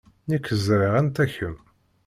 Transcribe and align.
Nekk 0.29 0.47
ẓriɣ 0.65 0.93
anta 0.99 1.25
kemm. 1.33 1.57